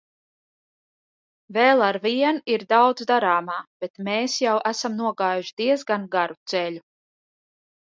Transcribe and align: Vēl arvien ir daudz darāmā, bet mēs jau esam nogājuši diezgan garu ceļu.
Vēl 1.57 1.83
arvien 1.87 2.39
ir 2.53 2.65
daudz 2.73 3.05
darāmā, 3.13 3.59
bet 3.85 4.03
mēs 4.09 4.39
jau 4.47 4.57
esam 4.73 4.99
nogājuši 5.05 5.57
diezgan 5.65 6.11
garu 6.19 6.41
ceļu. 6.57 6.85